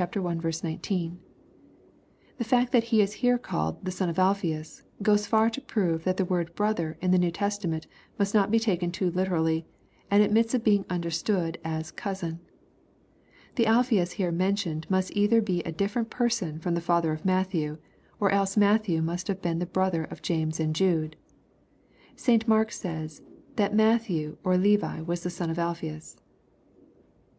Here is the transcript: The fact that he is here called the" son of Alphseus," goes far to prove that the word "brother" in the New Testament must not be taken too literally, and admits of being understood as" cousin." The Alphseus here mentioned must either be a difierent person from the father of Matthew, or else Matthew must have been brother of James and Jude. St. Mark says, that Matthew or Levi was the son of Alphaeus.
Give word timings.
The 0.00 1.10
fact 2.42 2.72
that 2.72 2.84
he 2.84 3.02
is 3.02 3.12
here 3.12 3.36
called 3.36 3.84
the" 3.84 3.90
son 3.90 4.08
of 4.08 4.16
Alphseus," 4.16 4.82
goes 5.02 5.26
far 5.26 5.50
to 5.50 5.60
prove 5.60 6.04
that 6.04 6.16
the 6.16 6.24
word 6.24 6.54
"brother" 6.54 6.96
in 7.02 7.10
the 7.10 7.18
New 7.18 7.30
Testament 7.30 7.86
must 8.18 8.32
not 8.32 8.50
be 8.50 8.58
taken 8.58 8.92
too 8.92 9.10
literally, 9.10 9.66
and 10.10 10.22
admits 10.22 10.54
of 10.54 10.64
being 10.64 10.86
understood 10.88 11.58
as" 11.62 11.90
cousin." 11.90 12.40
The 13.56 13.66
Alphseus 13.66 14.12
here 14.12 14.32
mentioned 14.32 14.86
must 14.88 15.14
either 15.14 15.42
be 15.42 15.60
a 15.64 15.70
difierent 15.72 16.08
person 16.08 16.58
from 16.60 16.72
the 16.74 16.80
father 16.80 17.12
of 17.12 17.26
Matthew, 17.26 17.76
or 18.18 18.30
else 18.30 18.56
Matthew 18.56 19.02
must 19.02 19.28
have 19.28 19.42
been 19.42 19.58
brother 19.70 20.04
of 20.04 20.22
James 20.22 20.58
and 20.58 20.74
Jude. 20.74 21.14
St. 22.16 22.48
Mark 22.48 22.72
says, 22.72 23.20
that 23.56 23.74
Matthew 23.74 24.38
or 24.44 24.56
Levi 24.56 25.02
was 25.02 25.24
the 25.24 25.28
son 25.28 25.50
of 25.50 25.58
Alphaeus. 25.58 26.16